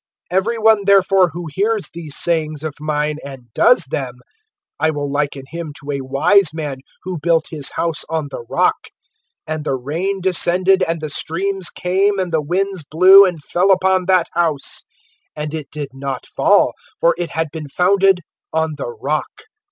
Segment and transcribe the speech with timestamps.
[0.33, 4.15] (24)Every one, therefore, who hears these sayings of mine[7:24], and does them,
[4.79, 8.85] I will liken him to a wise man, who built his house on the rock.
[9.47, 14.05] (25)And the rain descended, and the streams came, and the winds blew, and fell upon
[14.07, 14.81] that house;
[15.35, 18.21] and it did not fall, for it had been founded
[18.51, 19.43] on the rock.